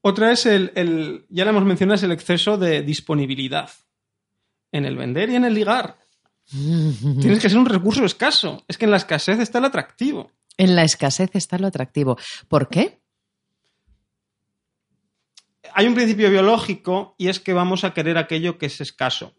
Otra 0.02 0.32
es 0.32 0.46
el, 0.46 0.72
el- 0.76 1.26
ya 1.30 1.44
la 1.46 1.52
hemos 1.52 1.64
mencionado, 1.66 1.96
es 1.96 2.04
el 2.04 2.12
exceso 2.12 2.58
de 2.58 2.82
disponibilidad 2.82 3.70
en 4.72 4.86
el 4.86 4.98
vender 4.98 5.30
y 5.30 5.36
en 5.36 5.46
el 5.46 5.54
ligar. 5.54 5.98
Tienes 6.52 7.40
que 7.40 7.50
ser 7.50 7.58
un 7.58 7.66
recurso 7.66 8.04
escaso. 8.06 8.64
Es 8.68 8.78
que 8.78 8.86
en 8.86 8.92
la 8.92 8.98
escasez 8.98 9.40
está 9.40 9.60
el 9.60 9.66
atractivo. 9.66 10.32
En 10.58 10.76
la 10.76 10.84
escasez 10.84 11.30
está 11.34 11.58
lo 11.58 11.68
atractivo. 11.68 12.18
¿Por 12.48 12.68
qué? 12.70 13.00
hay 15.78 15.86
un 15.86 15.94
principio 15.94 16.32
biológico 16.32 17.14
y 17.20 17.28
es 17.28 17.40
que 17.40 17.54
vamos 17.54 17.84
a 17.84 17.94
querer 17.94 18.18
aquello 18.18 18.58
que 18.58 18.66
es 18.66 18.82
escaso. 18.82 19.36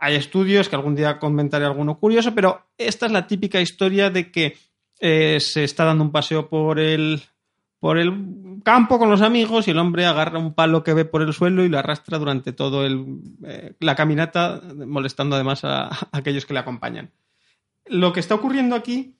Hay 0.00 0.16
estudios 0.16 0.68
que 0.68 0.74
algún 0.74 0.96
día 0.96 1.20
comentaré 1.20 1.64
alguno 1.64 1.98
curioso, 2.00 2.34
pero 2.34 2.66
esta 2.76 3.06
es 3.06 3.12
la 3.12 3.28
típica 3.28 3.60
historia 3.60 4.10
de 4.10 4.32
que 4.32 4.56
eh, 4.98 5.38
se 5.38 5.62
está 5.62 5.84
dando 5.84 6.02
un 6.02 6.10
paseo 6.10 6.48
por 6.48 6.80
el, 6.80 7.22
por 7.78 7.98
el 7.98 8.60
campo 8.64 8.98
con 8.98 9.10
los 9.10 9.22
amigos 9.22 9.68
y 9.68 9.70
el 9.70 9.78
hombre 9.78 10.06
agarra 10.06 10.40
un 10.40 10.54
palo 10.54 10.82
que 10.82 10.94
ve 10.94 11.04
por 11.04 11.22
el 11.22 11.32
suelo 11.32 11.64
y 11.64 11.68
lo 11.68 11.78
arrastra 11.78 12.18
durante 12.18 12.52
todo 12.52 12.84
el, 12.84 13.20
eh, 13.44 13.74
la 13.78 13.94
caminata, 13.94 14.60
molestando 14.88 15.36
además 15.36 15.64
a 15.64 15.88
aquellos 16.10 16.46
que 16.46 16.54
le 16.54 16.60
acompañan. 16.60 17.12
Lo 17.86 18.12
que 18.12 18.18
está 18.18 18.34
ocurriendo 18.34 18.74
aquí 18.74 19.17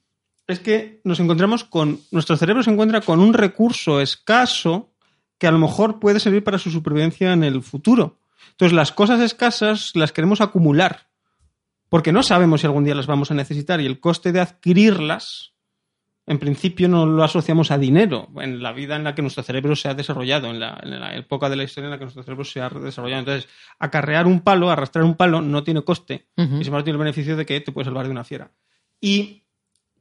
es 0.48 0.60
que 0.60 1.00
nos 1.04 1.20
encontramos 1.20 1.62
con, 1.62 2.00
nuestro 2.10 2.36
cerebro 2.36 2.62
se 2.62 2.70
encuentra 2.70 3.02
con 3.02 3.20
un 3.20 3.34
recurso 3.34 4.00
escaso 4.00 4.90
que 5.38 5.46
a 5.46 5.52
lo 5.52 5.58
mejor 5.58 6.00
puede 6.00 6.18
servir 6.18 6.42
para 6.42 6.58
su 6.58 6.70
supervivencia 6.70 7.32
en 7.32 7.44
el 7.44 7.62
futuro. 7.62 8.18
Entonces, 8.52 8.74
las 8.74 8.90
cosas 8.90 9.20
escasas 9.20 9.92
las 9.94 10.10
queremos 10.10 10.40
acumular, 10.40 11.08
porque 11.90 12.12
no 12.12 12.22
sabemos 12.22 12.62
si 12.62 12.66
algún 12.66 12.84
día 12.84 12.94
las 12.94 13.06
vamos 13.06 13.30
a 13.30 13.34
necesitar 13.34 13.80
y 13.80 13.86
el 13.86 14.00
coste 14.00 14.32
de 14.32 14.40
adquirirlas, 14.40 15.52
en 16.26 16.38
principio, 16.38 16.88
no 16.88 17.06
lo 17.06 17.22
asociamos 17.22 17.70
a 17.70 17.78
dinero, 17.78 18.28
en 18.36 18.62
la 18.62 18.72
vida 18.72 18.96
en 18.96 19.04
la 19.04 19.14
que 19.14 19.22
nuestro 19.22 19.42
cerebro 19.42 19.76
se 19.76 19.88
ha 19.88 19.94
desarrollado, 19.94 20.48
en 20.48 20.60
la, 20.60 20.78
en 20.82 20.98
la 20.98 21.14
época 21.14 21.48
de 21.48 21.56
la 21.56 21.64
historia 21.64 21.86
en 21.86 21.92
la 21.92 21.98
que 21.98 22.04
nuestro 22.04 22.22
cerebro 22.22 22.44
se 22.44 22.60
ha 22.60 22.68
desarrollado. 22.68 23.20
Entonces, 23.20 23.48
acarrear 23.78 24.26
un 24.26 24.40
palo, 24.40 24.70
arrastrar 24.70 25.04
un 25.04 25.14
palo, 25.14 25.40
no 25.40 25.62
tiene 25.62 25.82
coste 25.82 26.26
y 26.36 26.42
sin 26.42 26.66
embargo 26.66 26.84
tiene 26.84 26.96
el 26.96 27.04
beneficio 27.04 27.36
de 27.36 27.46
que 27.46 27.60
te 27.60 27.72
puede 27.72 27.84
salvar 27.84 28.06
de 28.06 28.12
una 28.12 28.24
fiera. 28.24 28.50
Y, 29.00 29.44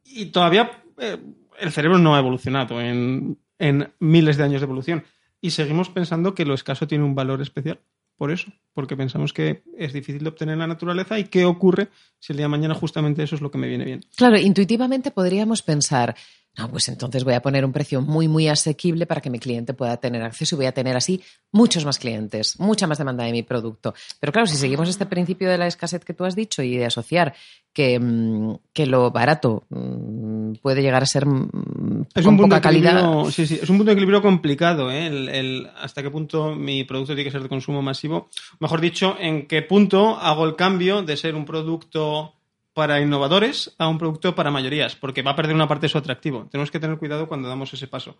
y 0.09 0.27
todavía 0.27 0.83
eh, 0.97 1.17
el 1.59 1.71
cerebro 1.71 1.97
no 1.97 2.15
ha 2.15 2.19
evolucionado 2.19 2.81
en, 2.81 3.37
en 3.59 3.91
miles 3.99 4.37
de 4.37 4.43
años 4.43 4.61
de 4.61 4.65
evolución. 4.65 5.03
Y 5.41 5.51
seguimos 5.51 5.89
pensando 5.89 6.33
que 6.33 6.45
lo 6.45 6.53
escaso 6.53 6.87
tiene 6.87 7.03
un 7.03 7.15
valor 7.15 7.41
especial. 7.41 7.79
Por 8.17 8.31
eso, 8.31 8.51
porque 8.73 8.97
pensamos 8.97 9.31
que 9.31 9.61
es 9.77 9.93
difícil 9.93 10.23
de 10.23 10.29
obtener 10.29 10.53
en 10.53 10.59
la 10.59 10.67
naturaleza 10.67 11.19
y 11.19 11.25
qué 11.25 11.45
ocurre 11.45 11.89
si 12.17 12.33
el 12.33 12.37
día 12.37 12.45
de 12.45 12.49
mañana 12.49 12.73
justamente 12.73 13.21
eso 13.21 13.35
es 13.35 13.41
lo 13.41 13.51
que 13.51 13.59
me 13.59 13.67
viene 13.67 13.85
bien. 13.85 14.01
Claro, 14.15 14.39
intuitivamente 14.39 15.11
podríamos 15.11 15.61
pensar, 15.61 16.15
Ah, 16.59 16.67
pues 16.67 16.87
entonces 16.87 17.23
voy 17.23 17.35
a 17.35 17.41
poner 17.41 17.63
un 17.63 17.71
precio 17.71 18.01
muy, 18.01 18.27
muy 18.27 18.47
asequible 18.47 19.05
para 19.05 19.21
que 19.21 19.29
mi 19.29 19.37
cliente 19.37 19.75
pueda 19.75 19.97
tener 19.97 20.23
acceso 20.23 20.55
y 20.55 20.57
voy 20.57 20.65
a 20.65 20.71
tener 20.71 20.97
así 20.97 21.21
muchos 21.51 21.85
más 21.85 21.99
clientes, 21.99 22.59
mucha 22.59 22.87
más 22.87 22.97
demanda 22.97 23.23
de 23.25 23.31
mi 23.31 23.43
producto. 23.43 23.93
Pero 24.19 24.33
claro, 24.33 24.47
si 24.47 24.55
seguimos 24.55 24.89
este 24.89 25.05
principio 25.05 25.49
de 25.49 25.59
la 25.59 25.67
escasez 25.67 26.03
que 26.03 26.15
tú 26.15 26.25
has 26.25 26.35
dicho 26.35 26.63
y 26.63 26.75
de 26.77 26.85
asociar 26.85 27.35
que, 27.73 27.99
mm, 27.99 28.55
que 28.73 28.87
lo 28.87 29.11
barato 29.11 29.65
mm, 29.69 30.53
puede 30.63 30.81
llegar 30.81 31.03
a 31.03 31.05
ser 31.05 31.27
mm, 31.27 32.05
Es 32.15 32.23
con 32.23 32.33
un, 32.33 32.37
punto 32.39 32.43
poca 32.47 32.55
de 32.55 32.61
calidad. 32.61 33.01
equilibrio- 33.03 33.31
sí, 33.31 33.45
sí, 33.45 33.59
es 33.61 33.69
un 33.69 33.77
punto 33.77 33.91
de 33.91 33.93
equilibrio 33.93 34.21
complicado, 34.23 34.89
¿eh? 34.89 35.05
El, 35.05 35.29
el- 35.29 35.67
hasta 35.79 36.01
qué 36.01 36.09
punto 36.09 36.55
mi 36.55 36.83
producto 36.85 37.13
tiene 37.13 37.25
que 37.25 37.31
ser 37.31 37.43
de 37.43 37.49
consumo 37.49 37.83
masivo. 37.83 38.29
Mejor 38.59 38.81
dicho, 38.81 39.15
en 39.19 39.45
qué 39.47 39.61
punto 39.61 40.17
hago 40.17 40.45
el 40.45 40.55
cambio 40.55 41.03
de 41.03 41.17
ser 41.17 41.35
un 41.35 41.45
producto 41.45 42.33
para 42.77 43.01
innovadores 43.01 43.73
a 43.79 43.87
un 43.87 43.97
producto 43.97 44.35
para 44.35 44.51
mayorías, 44.51 44.95
porque 44.95 45.23
va 45.23 45.31
a 45.31 45.35
perder 45.35 45.55
una 45.55 45.67
parte 45.67 45.87
de 45.87 45.89
su 45.89 45.97
atractivo. 45.97 46.47
Tenemos 46.51 46.69
que 46.69 46.79
tener 46.79 46.99
cuidado 46.99 47.27
cuando 47.27 47.49
damos 47.49 47.73
ese 47.73 47.87
paso. 47.87 48.17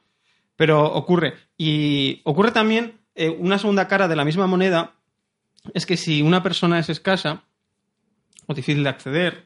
Pero 0.55 0.83
ocurre. 0.83 1.35
Y 1.59 2.21
ocurre 2.23 2.49
también 2.49 2.99
eh, 3.13 3.29
una 3.29 3.59
segunda 3.59 3.87
cara 3.87 4.07
de 4.07 4.15
la 4.15 4.25
misma 4.25 4.47
moneda, 4.47 4.95
es 5.75 5.85
que 5.85 5.95
si 5.95 6.23
una 6.23 6.41
persona 6.41 6.79
es 6.79 6.89
escasa 6.89 7.43
o 8.47 8.55
difícil 8.55 8.83
de 8.83 8.89
acceder, 8.89 9.45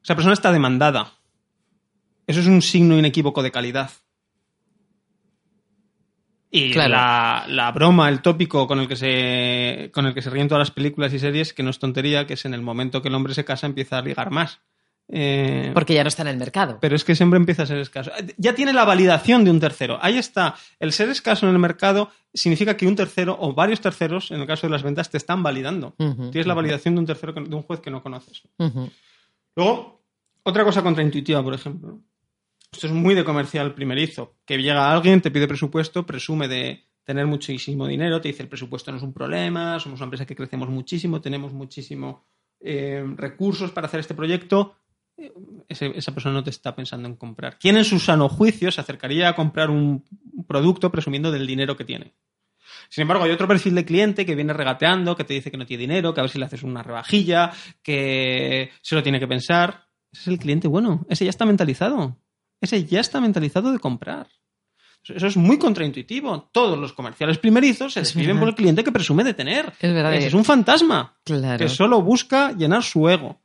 esa 0.00 0.14
persona 0.14 0.34
está 0.34 0.52
demandada. 0.52 1.14
Eso 2.28 2.38
es 2.38 2.46
un 2.46 2.62
signo 2.62 2.96
inequívoco 2.96 3.42
de 3.42 3.50
calidad. 3.50 3.90
Y 6.56 6.70
Claro. 6.70 6.90
la, 6.92 7.44
la 7.48 7.72
broma, 7.72 8.08
el 8.08 8.22
tópico 8.22 8.66
con 8.68 8.78
el, 8.78 8.86
que 8.86 8.94
se, 8.96 9.90
con 9.92 10.06
el 10.06 10.14
que 10.14 10.22
se 10.22 10.30
ríen 10.30 10.46
todas 10.46 10.60
las 10.60 10.70
películas 10.70 11.12
y 11.12 11.18
series, 11.18 11.52
que 11.52 11.62
no 11.64 11.70
es 11.70 11.80
tontería, 11.80 12.26
que 12.28 12.34
es 12.34 12.44
en 12.44 12.54
el 12.54 12.62
momento 12.62 13.02
que 13.02 13.08
el 13.08 13.14
hombre 13.16 13.34
se 13.34 13.44
casa 13.44 13.66
empieza 13.66 13.98
a 13.98 14.02
ligar 14.02 14.30
más. 14.30 14.60
Eh, 15.08 15.72
Porque 15.74 15.92
ya 15.94 16.02
no 16.04 16.08
está 16.08 16.22
en 16.22 16.28
el 16.28 16.36
mercado. 16.38 16.78
pero 16.80 16.94
es 16.96 17.04
que 17.04 17.14
siempre 17.16 17.38
empieza 17.38 17.64
a 17.64 17.66
ser 17.66 17.78
escaso. 17.78 18.10
Ya 18.38 18.54
tiene 18.54 18.72
la 18.72 18.84
validación 18.84 19.44
de 19.44 19.50
un 19.50 19.58
tercero. 19.60 19.98
Ahí 20.00 20.16
está. 20.16 20.54
El 20.78 20.92
ser 20.92 21.08
escaso 21.10 21.46
en 21.46 21.52
el 21.52 21.58
mercado 21.58 22.10
significa 22.32 22.76
que 22.76 22.86
un 22.86 22.94
tercero 22.96 23.36
o 23.38 23.52
varios 23.52 23.80
terceros, 23.80 24.30
en 24.30 24.40
el 24.40 24.46
caso 24.46 24.66
de 24.66 24.70
las 24.70 24.82
ventas, 24.84 25.10
te 25.10 25.18
están 25.18 25.42
validando. 25.42 25.94
Tienes 25.98 26.46
la 26.46 26.54
validación 26.54 26.94
de 26.94 27.00
un 27.00 27.06
tercero, 27.06 27.32
de 27.32 27.54
un 27.54 27.62
juez 27.64 27.80
que 27.80 27.90
no 27.90 28.00
conoces. 28.02 28.42
Luego, 29.56 30.04
otra 30.44 30.64
cosa 30.64 30.82
contraintuitiva, 30.82 31.42
por 31.42 31.54
ejemplo. 31.54 32.00
Esto 32.74 32.88
es 32.88 32.92
muy 32.92 33.14
de 33.14 33.22
comercial 33.22 33.72
primerizo. 33.72 34.34
Que 34.44 34.58
llega 34.58 34.92
alguien, 34.92 35.20
te 35.20 35.30
pide 35.30 35.46
presupuesto, 35.46 36.04
presume 36.04 36.48
de 36.48 36.82
tener 37.04 37.24
muchísimo 37.24 37.86
dinero, 37.86 38.20
te 38.20 38.26
dice 38.26 38.42
el 38.42 38.48
presupuesto 38.48 38.90
no 38.90 38.96
es 38.96 39.04
un 39.04 39.12
problema, 39.12 39.78
somos 39.78 40.00
una 40.00 40.06
empresa 40.06 40.26
que 40.26 40.34
crecemos 40.34 40.68
muchísimo, 40.68 41.20
tenemos 41.20 41.52
muchísimo 41.52 42.26
eh, 42.58 43.04
recursos 43.16 43.70
para 43.70 43.86
hacer 43.86 44.00
este 44.00 44.16
proyecto. 44.16 44.74
Eh, 45.16 45.32
esa 45.68 46.12
persona 46.12 46.34
no 46.34 46.42
te 46.42 46.50
está 46.50 46.74
pensando 46.74 47.06
en 47.08 47.14
comprar. 47.14 47.60
¿Quién 47.60 47.76
en 47.76 47.84
su 47.84 48.00
sano 48.00 48.28
juicio 48.28 48.72
se 48.72 48.80
acercaría 48.80 49.28
a 49.28 49.36
comprar 49.36 49.70
un 49.70 50.04
producto 50.48 50.90
presumiendo 50.90 51.30
del 51.30 51.46
dinero 51.46 51.76
que 51.76 51.84
tiene? 51.84 52.16
Sin 52.88 53.02
embargo, 53.02 53.22
hay 53.22 53.30
otro 53.30 53.46
perfil 53.46 53.76
de 53.76 53.84
cliente 53.84 54.26
que 54.26 54.34
viene 54.34 54.52
regateando, 54.52 55.14
que 55.14 55.22
te 55.22 55.34
dice 55.34 55.52
que 55.52 55.58
no 55.58 55.64
tiene 55.64 55.82
dinero, 55.82 56.12
que 56.12 56.18
a 56.18 56.24
ver 56.24 56.30
si 56.30 56.40
le 56.40 56.46
haces 56.46 56.64
una 56.64 56.82
rebajilla, 56.82 57.52
que 57.84 58.72
se 58.82 58.96
lo 58.96 59.02
tiene 59.04 59.20
que 59.20 59.28
pensar. 59.28 59.86
Ese 60.10 60.22
es 60.22 60.26
el 60.26 60.38
cliente 60.40 60.66
bueno. 60.66 61.06
Ese 61.08 61.24
ya 61.24 61.30
está 61.30 61.46
mentalizado. 61.46 62.18
Ese 62.60 62.84
ya 62.84 63.00
está 63.00 63.20
mentalizado 63.20 63.72
de 63.72 63.78
comprar. 63.78 64.28
Eso 65.06 65.26
es 65.26 65.36
muy 65.36 65.58
contraintuitivo. 65.58 66.48
Todos 66.50 66.78
los 66.78 66.94
comerciales 66.94 67.36
primerizos 67.38 67.92
se 67.92 68.00
Es 68.00 68.06
describen 68.08 68.38
por 68.38 68.48
el 68.48 68.54
cliente 68.54 68.82
que 68.82 68.90
presume 68.92 69.22
de 69.22 69.34
tener. 69.34 69.70
Es 69.78 69.92
verdad. 69.92 70.14
Ese 70.14 70.28
es 70.28 70.34
un 70.34 70.44
fantasma 70.46 71.18
Claro. 71.24 71.58
que 71.58 71.68
solo 71.68 72.00
busca 72.00 72.52
llenar 72.52 72.82
su 72.82 73.06
ego. 73.08 73.38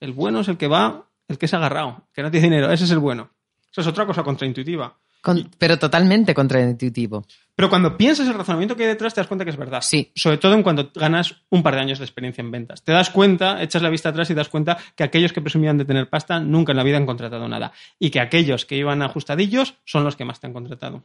El 0.00 0.12
bueno 0.12 0.40
es 0.40 0.48
el 0.48 0.56
que 0.56 0.68
va, 0.68 1.06
el 1.28 1.36
que 1.36 1.46
es 1.46 1.54
agarrado, 1.54 2.08
que 2.14 2.22
no 2.22 2.30
tiene 2.30 2.46
dinero. 2.48 2.72
Ese 2.72 2.84
es 2.84 2.90
el 2.90 2.98
bueno. 2.98 3.30
Eso 3.70 3.82
es 3.82 3.86
otra 3.86 4.06
cosa 4.06 4.22
contraintuitiva. 4.22 4.98
Con- 5.22 5.48
pero 5.56 5.78
totalmente 5.78 6.34
contraintuitivo. 6.34 7.24
Pero 7.54 7.70
cuando 7.70 7.96
piensas 7.96 8.26
el 8.26 8.34
razonamiento 8.34 8.76
que 8.76 8.82
hay 8.82 8.88
detrás, 8.88 9.14
te 9.14 9.20
das 9.20 9.28
cuenta 9.28 9.44
que 9.44 9.50
es 9.52 9.56
verdad. 9.56 9.80
Sí. 9.82 10.10
Sobre 10.16 10.38
todo 10.38 10.54
en 10.54 10.62
cuando 10.62 10.90
ganas 10.94 11.36
un 11.50 11.62
par 11.62 11.74
de 11.76 11.80
años 11.80 11.98
de 11.98 12.04
experiencia 12.04 12.42
en 12.42 12.50
ventas. 12.50 12.82
Te 12.82 12.92
das 12.92 13.10
cuenta, 13.10 13.62
echas 13.62 13.82
la 13.82 13.88
vista 13.90 14.08
atrás 14.08 14.28
y 14.30 14.34
das 14.34 14.48
cuenta 14.48 14.76
que 14.96 15.04
aquellos 15.04 15.32
que 15.32 15.40
presumían 15.40 15.78
de 15.78 15.84
tener 15.84 16.08
pasta 16.10 16.40
nunca 16.40 16.72
en 16.72 16.78
la 16.78 16.82
vida 16.82 16.96
han 16.96 17.06
contratado 17.06 17.46
nada. 17.48 17.72
Y 17.98 18.10
que 18.10 18.20
aquellos 18.20 18.64
que 18.66 18.76
iban 18.76 19.00
ajustadillos 19.02 19.74
son 19.84 20.02
los 20.02 20.16
que 20.16 20.24
más 20.24 20.40
te 20.40 20.48
han 20.48 20.52
contratado. 20.54 21.04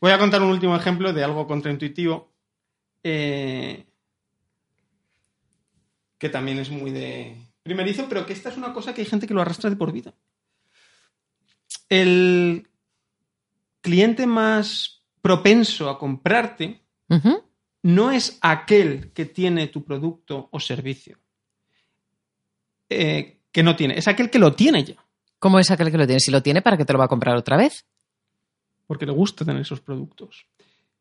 Voy 0.00 0.12
a 0.12 0.18
contar 0.18 0.40
un 0.40 0.50
último 0.50 0.74
ejemplo 0.76 1.12
de 1.12 1.24
algo 1.24 1.46
contraintuitivo. 1.46 2.32
eh, 3.04 3.84
que 6.18 6.28
también 6.28 6.58
es 6.58 6.70
muy 6.70 6.90
de 6.90 7.36
primerizo, 7.62 8.06
pero 8.08 8.24
que 8.26 8.32
esta 8.32 8.48
es 8.48 8.56
una 8.56 8.72
cosa 8.72 8.92
que 8.94 9.02
hay 9.02 9.06
gente 9.06 9.26
que 9.26 9.34
lo 9.34 9.40
arrastra 9.42 9.68
de 9.70 9.76
por 9.76 9.92
vida. 9.92 10.14
El 11.88 12.67
cliente 13.88 14.26
más 14.26 15.02
propenso 15.22 15.88
a 15.88 15.98
comprarte 15.98 16.82
no 17.82 18.10
es 18.10 18.38
aquel 18.42 19.12
que 19.14 19.24
tiene 19.24 19.68
tu 19.68 19.82
producto 19.82 20.48
o 20.52 20.60
servicio. 20.60 21.16
eh, 22.90 23.40
que 23.50 23.62
no 23.62 23.74
tiene, 23.74 23.98
es 23.98 24.06
aquel 24.08 24.28
que 24.30 24.38
lo 24.38 24.52
tiene 24.52 24.84
ya, 24.84 24.94
¿Cómo 25.38 25.58
es 25.58 25.70
aquel 25.70 25.90
que 25.90 25.98
lo 25.98 26.06
tiene? 26.06 26.20
Si 26.20 26.30
lo 26.30 26.42
tiene, 26.42 26.60
¿para 26.62 26.76
qué 26.76 26.84
te 26.84 26.92
lo 26.92 26.98
va 26.98 27.06
a 27.06 27.14
comprar 27.14 27.34
otra 27.36 27.56
vez? 27.56 27.86
porque 28.88 29.06
le 29.06 29.12
gusta 29.12 29.44
tener 29.44 29.60
esos 29.60 29.82
productos. 29.82 30.46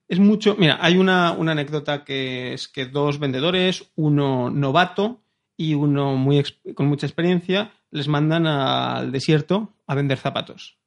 Es 0.10 0.20
mucho. 0.20 0.56
Mira, 0.60 0.78
hay 0.82 0.98
una, 0.98 1.32
una 1.32 1.54
anécdota 1.54 2.04
que 2.04 2.54
es 2.54 2.68
que 2.68 2.86
dos 2.86 3.18
vendedores, 3.18 3.90
uno 3.96 4.50
novato 4.50 5.22
y 5.56 5.74
uno 5.74 6.16
muy 6.16 6.44
con 6.76 6.88
mucha 6.88 7.08
experiencia, 7.08 7.72
les 7.90 8.10
mandan 8.10 8.46
al 8.46 9.12
desierto 9.14 9.74
a 9.88 9.96
vender 9.96 10.18
zapatos. 10.18 10.78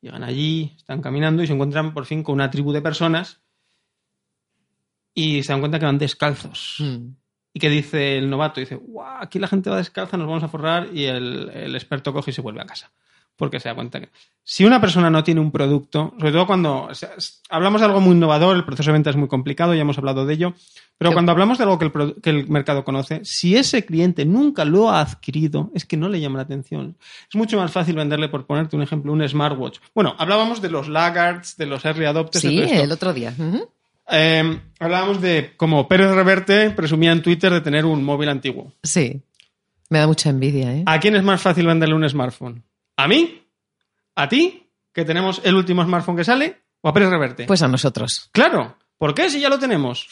Llegan 0.00 0.22
allí, 0.22 0.74
están 0.76 1.02
caminando 1.02 1.42
y 1.42 1.46
se 1.46 1.52
encuentran 1.52 1.92
por 1.92 2.06
fin 2.06 2.22
con 2.22 2.34
una 2.34 2.50
tribu 2.50 2.72
de 2.72 2.82
personas 2.82 3.40
y 5.12 5.42
se 5.42 5.52
dan 5.52 5.60
cuenta 5.60 5.78
que 5.78 5.86
van 5.86 5.98
descalzos. 5.98 6.76
Mm. 6.78 7.08
Y 7.54 7.60
que 7.60 7.70
dice 7.70 8.18
el 8.18 8.30
novato, 8.30 8.60
dice, 8.60 8.76
guau, 8.76 9.18
aquí 9.20 9.38
la 9.38 9.48
gente 9.48 9.70
va 9.70 9.78
descalza, 9.78 10.16
nos 10.16 10.28
vamos 10.28 10.44
a 10.44 10.48
forrar 10.48 10.94
y 10.94 11.06
el, 11.06 11.50
el 11.50 11.74
experto 11.74 12.12
coge 12.12 12.30
y 12.30 12.34
se 12.34 12.42
vuelve 12.42 12.60
a 12.60 12.66
casa. 12.66 12.92
Porque 13.38 13.60
se 13.60 13.68
da 13.70 13.74
cuenta 13.76 14.00
que 14.00 14.08
si 14.42 14.64
una 14.64 14.80
persona 14.80 15.08
no 15.10 15.22
tiene 15.22 15.40
un 15.40 15.52
producto, 15.52 16.12
sobre 16.18 16.32
todo 16.32 16.46
cuando 16.46 16.82
o 16.86 16.94
sea, 16.94 17.10
es- 17.16 17.40
hablamos 17.48 17.80
de 17.80 17.86
algo 17.86 18.00
muy 18.00 18.16
innovador, 18.16 18.56
el 18.56 18.64
proceso 18.64 18.88
de 18.90 18.94
venta 18.94 19.10
es 19.10 19.16
muy 19.16 19.28
complicado, 19.28 19.74
ya 19.74 19.80
hemos 19.82 19.96
hablado 19.96 20.26
de 20.26 20.34
ello, 20.34 20.54
pero 20.98 21.10
Sí. 21.10 21.14
cuando 21.14 21.30
hablamos 21.32 21.56
de 21.56 21.62
algo 21.64 21.78
que 21.78 21.84
el, 21.84 21.92
produ- 21.92 22.20
que 22.20 22.30
el 22.30 22.48
mercado 22.48 22.82
conoce, 22.84 23.20
si 23.24 23.54
ese 23.56 23.84
cliente 23.86 24.24
nunca 24.24 24.64
lo 24.64 24.90
ha 24.90 25.00
adquirido, 25.02 25.70
es 25.72 25.84
que 25.84 25.96
no 25.96 26.08
le 26.08 26.20
llama 26.20 26.38
la 26.38 26.42
atención. 26.42 26.96
Es 27.30 27.36
mucho 27.36 27.56
más 27.58 27.70
fácil 27.70 27.94
venderle, 27.94 28.28
por 28.28 28.44
ponerte 28.44 28.74
un 28.74 28.82
ejemplo, 28.82 29.12
un 29.12 29.26
smartwatch. 29.28 29.78
Bueno, 29.94 30.16
hablábamos 30.18 30.60
de 30.60 30.70
los 30.70 30.88
laggards, 30.88 31.56
de 31.56 31.66
los 31.66 31.84
early 31.84 32.06
adopters, 32.06 32.42
Sí, 32.42 32.58
el 32.60 32.90
otro 32.90 33.14
día. 33.14 33.32
Eh, 34.10 34.60
hablábamos 34.80 35.20
de 35.20 35.52
cómo 35.56 35.86
Pérez 35.86 36.10
Reverte 36.10 36.70
presumía 36.70 37.12
en 37.12 37.22
Twitter 37.22 37.52
de 37.52 37.60
tener 37.60 37.84
un 37.84 38.02
móvil 38.02 38.30
antiguo. 38.30 38.72
Sí. 38.82 39.20
Me 39.90 39.98
da 40.00 40.06
mucha 40.06 40.28
envidia, 40.30 40.74
¿eh? 40.74 40.82
¿A 40.86 40.98
quién 41.00 41.14
es 41.16 41.22
más 41.22 41.40
fácil 41.40 41.66
venderle 41.66 41.94
un 41.94 42.08
smartphone? 42.08 42.62
¿A 42.98 43.06
mí? 43.06 43.40
¿A 44.16 44.28
ti? 44.28 44.68
¿Que 44.92 45.04
tenemos 45.04 45.40
el 45.44 45.54
último 45.54 45.84
smartphone 45.84 46.16
que 46.16 46.24
sale? 46.24 46.62
¿O 46.80 46.88
a 46.88 46.92
Pérez 46.92 47.10
Reverte? 47.10 47.44
Pues 47.46 47.62
a 47.62 47.68
nosotros. 47.68 48.28
claro. 48.32 48.76
¿Por 48.98 49.14
qué 49.14 49.30
si 49.30 49.38
ya 49.38 49.48
lo 49.48 49.60
tenemos? 49.60 50.08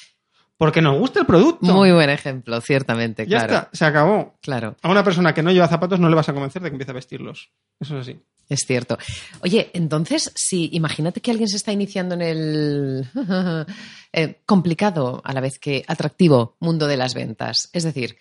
Porque 0.56 0.80
nos 0.80 0.96
gusta 0.96 1.18
el 1.18 1.26
producto. 1.26 1.66
Muy 1.66 1.90
buen 1.90 2.08
ejemplo, 2.08 2.60
ciertamente, 2.60 3.26
ya 3.26 3.38
claro. 3.38 3.54
está, 3.54 3.70
se 3.72 3.84
acabó. 3.84 4.38
Claro, 4.40 4.76
A 4.80 4.88
una 4.88 5.02
persona 5.02 5.34
que 5.34 5.42
no 5.42 5.50
lleva 5.50 5.66
zapatos 5.66 5.98
no 5.98 6.08
le 6.08 6.14
vas 6.14 6.28
a 6.28 6.32
convencer 6.32 6.62
de 6.62 6.70
que 6.70 6.74
empiece 6.74 6.92
a 6.92 6.94
vestirlos. 6.94 7.50
Eso 7.80 7.98
es 7.98 8.02
así. 8.02 8.20
es 8.48 8.60
cierto. 8.64 8.96
Oye, 9.40 9.72
entonces, 9.74 10.30
si 10.36 10.70
imagínate 10.72 11.20
que 11.20 11.32
alguien 11.32 11.48
se 11.48 11.56
está 11.56 11.72
iniciando 11.72 12.14
en 12.14 12.22
el 12.22 13.08
eh, 14.12 14.40
complicado, 14.46 15.20
a 15.24 15.32
la 15.32 15.40
vez 15.40 15.58
que 15.58 15.84
atractivo 15.88 16.56
mundo 16.60 16.86
de 16.86 16.96
las 16.96 17.14
ventas. 17.14 17.68
Es 17.72 17.82
decir, 17.82 18.16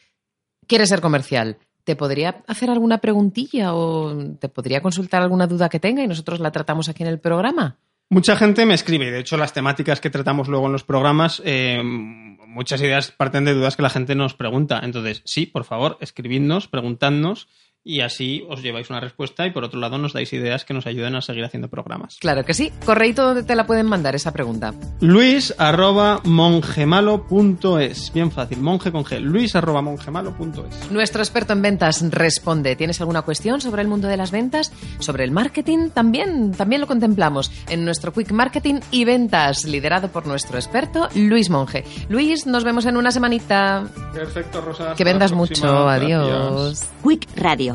quiere 0.67 0.87
ser 0.87 0.99
comercial. 1.01 1.59
¿Te 1.85 1.95
podría 1.95 2.43
hacer 2.47 2.69
alguna 2.69 2.97
preguntilla 2.97 3.73
o 3.73 4.35
te 4.39 4.49
podría 4.49 4.81
consultar 4.81 5.21
alguna 5.21 5.47
duda 5.47 5.69
que 5.69 5.79
tenga 5.79 6.03
y 6.03 6.07
nosotros 6.07 6.39
la 6.39 6.51
tratamos 6.51 6.89
aquí 6.89 7.03
en 7.03 7.09
el 7.09 7.19
programa? 7.19 7.77
Mucha 8.09 8.35
gente 8.35 8.65
me 8.65 8.73
escribe, 8.73 9.11
de 9.11 9.19
hecho 9.19 9.37
las 9.37 9.53
temáticas 9.53 10.01
que 10.01 10.09
tratamos 10.09 10.47
luego 10.47 10.65
en 10.65 10.71
los 10.71 10.83
programas, 10.83 11.41
eh, 11.45 11.81
muchas 11.83 12.81
ideas 12.81 13.11
parten 13.11 13.45
de 13.45 13.53
dudas 13.53 13.75
que 13.75 13.81
la 13.83 13.89
gente 13.89 14.15
nos 14.15 14.33
pregunta. 14.33 14.81
Entonces, 14.83 15.21
sí, 15.25 15.45
por 15.45 15.63
favor, 15.63 15.97
escribidnos, 16.01 16.67
preguntadnos 16.67 17.47
y 17.85 18.01
así 18.01 18.43
os 18.49 18.63
lleváis 18.63 18.89
una 18.89 18.99
respuesta 18.99 19.45
y 19.45 19.51
por 19.51 19.63
otro 19.63 19.79
lado 19.79 19.99
nos 19.99 20.11
dais 20.11 20.33
ideas 20.33 20.65
que 20.65 20.73
nos 20.73 20.87
ayuden 20.87 21.15
a 21.15 21.21
seguir 21.21 21.45
haciendo 21.45 21.69
programas. 21.69 22.17
Claro 22.19 22.43
que 22.43 22.55
sí. 22.55 22.71
Correíto 22.83 23.23
donde 23.23 23.43
te 23.43 23.55
la 23.55 23.67
pueden 23.67 23.85
mandar 23.85 24.15
esa 24.15 24.33
pregunta. 24.33 24.73
Luis 24.99 25.53
arroba 25.59 26.19
mongemalo.es. 26.23 28.11
Bien 28.11 28.31
fácil, 28.31 28.59
monje 28.59 28.91
con 28.91 29.05
G. 29.05 29.19
Luis 29.19 29.55
arroba 29.55 29.83
mongemalo.es. 29.83 30.91
Nuestro 30.91 31.21
experto 31.21 31.53
en 31.53 31.61
ventas 31.61 32.03
responde. 32.09 32.75
¿Tienes 32.75 32.99
alguna 33.01 33.21
cuestión 33.21 33.61
sobre 33.61 33.83
el 33.83 33.87
mundo 33.87 34.07
de 34.07 34.17
las 34.17 34.31
ventas? 34.31 34.73
¿Sobre 34.99 35.23
el 35.23 35.31
marketing? 35.31 35.89
También, 35.91 36.51
también 36.53 36.81
lo 36.81 36.87
contemplamos 36.87 37.51
en 37.69 37.85
nuestro 37.85 38.11
Quick 38.11 38.31
Marketing 38.31 38.79
y 38.89 39.05
Ventas, 39.05 39.65
liderado 39.65 40.07
por 40.09 40.25
nuestro 40.25 40.57
experto 40.57 41.07
Luis 41.15 41.51
Monge. 41.51 41.85
Luis, 42.09 42.47
nos 42.47 42.63
vemos 42.63 42.85
en 42.87 42.97
una 42.97 43.11
semanita. 43.11 43.85
Perfecto, 44.11 44.61
Rosa. 44.61 44.95
Que 44.95 45.03
vendas 45.03 45.31
mucho. 45.31 45.61
Gracias. 45.61 46.03
Adiós. 46.03 46.83
Quick 47.03 47.27
Radio, 47.35 47.74